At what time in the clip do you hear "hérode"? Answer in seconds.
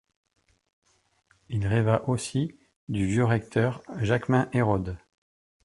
4.51-4.97